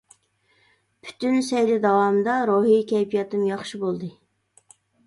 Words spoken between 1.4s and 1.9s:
سەيلە